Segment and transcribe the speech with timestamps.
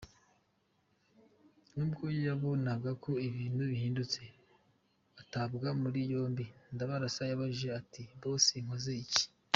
[1.75, 4.21] Nubwo yabonaga ko ibintu bihindutse,
[5.21, 9.25] atabwa muri yombi Ndabarasa yabajije ati: “Boss Nkoze iki?”